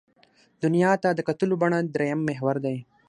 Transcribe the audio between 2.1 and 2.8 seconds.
محور دی.